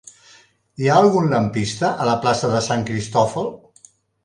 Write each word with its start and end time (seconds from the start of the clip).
Hi 0.83 0.89
ha 0.89 0.95
algun 1.01 1.29
lampista 1.35 1.91
a 1.91 2.09
la 2.11 2.17
plaça 2.25 2.51
de 2.57 2.65
Sant 2.71 2.89
Cristòfol? 2.91 3.55